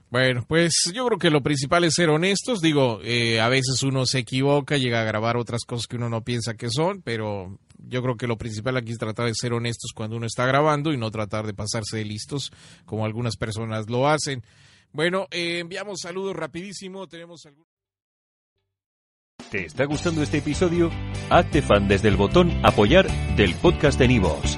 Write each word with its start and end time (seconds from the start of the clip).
Bueno, 0.09 0.45
pues 0.47 0.73
yo 0.93 1.05
creo 1.07 1.17
que 1.17 1.29
lo 1.29 1.41
principal 1.41 1.83
es 1.83 1.95
ser 1.95 2.09
honestos. 2.09 2.61
Digo, 2.61 2.99
eh, 3.03 3.41
a 3.41 3.49
veces 3.49 3.83
uno 3.83 4.05
se 4.05 4.19
equivoca, 4.19 4.77
llega 4.77 5.01
a 5.01 5.05
grabar 5.05 5.35
otras 5.37 5.63
cosas 5.65 5.87
que 5.87 5.97
uno 5.97 6.09
no 6.09 6.23
piensa 6.23 6.53
que 6.53 6.69
son, 6.69 7.01
pero 7.01 7.59
yo 7.77 8.01
creo 8.01 8.15
que 8.15 8.27
lo 8.27 8.37
principal 8.37 8.77
aquí 8.77 8.91
es 8.91 8.97
tratar 8.97 9.25
de 9.25 9.33
ser 9.35 9.53
honestos 9.53 9.91
cuando 9.93 10.17
uno 10.17 10.25
está 10.25 10.45
grabando 10.45 10.93
y 10.93 10.97
no 10.97 11.11
tratar 11.11 11.45
de 11.45 11.53
pasarse 11.53 11.97
de 11.97 12.05
listos 12.05 12.51
como 12.85 13.05
algunas 13.05 13.35
personas 13.35 13.89
lo 13.89 14.07
hacen. 14.07 14.43
Bueno, 14.91 15.27
eh, 15.31 15.59
enviamos 15.59 15.99
saludos 16.01 16.35
rapidísimo. 16.35 17.07
Tenemos 17.07 17.45
¿Te 19.51 19.65
está 19.65 19.85
gustando 19.85 20.23
este 20.23 20.37
episodio? 20.37 20.89
Hazte 21.29 21.61
fan 21.61 21.87
desde 21.87 22.07
el 22.07 22.15
botón 22.15 22.51
apoyar 22.63 23.07
del 23.35 23.53
podcast 23.55 23.99
de 23.99 24.07
Nivos. 24.07 24.57